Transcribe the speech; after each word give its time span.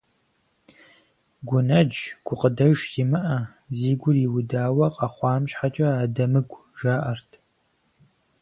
Гунэдж, 1.47 1.95
гукъыдэж 2.25 2.77
зимыӏэ, 2.91 3.37
зи 3.77 3.91
гур 3.99 4.15
иудауэ 4.25 4.87
къэхъуам 4.95 5.43
щхьэкӏэ 5.49 5.87
адэмыгу 6.03 6.63
жаӏэрт. 6.79 7.31